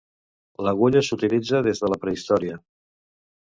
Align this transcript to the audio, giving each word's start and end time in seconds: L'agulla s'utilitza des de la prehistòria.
L'agulla 0.67 1.03
s'utilitza 1.09 1.61
des 1.69 1.83
de 1.85 1.93
la 1.95 2.01
prehistòria. 2.07 2.59